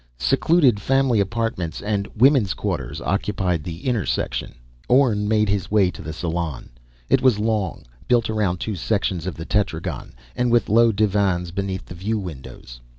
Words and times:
Secluded 0.17 0.79
family 0.79 1.19
apartments 1.19 1.79
and 1.79 2.07
women's 2.17 2.55
quarters 2.55 2.99
occupied 3.01 3.63
the 3.63 3.81
inner 3.81 4.03
section. 4.03 4.55
Orne 4.89 5.27
made 5.27 5.47
his 5.47 5.69
way 5.69 5.91
to 5.91 6.01
the 6.01 6.11
salon. 6.11 6.71
It 7.07 7.21
was 7.21 7.37
long, 7.37 7.83
built 8.07 8.27
around 8.27 8.57
two 8.59 8.73
sections 8.75 9.27
of 9.27 9.35
the 9.35 9.45
tetragon, 9.45 10.13
and 10.35 10.51
with 10.51 10.69
low 10.69 10.91
divans 10.91 11.51
beneath 11.51 11.85
the 11.85 11.93
view 11.93 12.17
windows. 12.17 12.81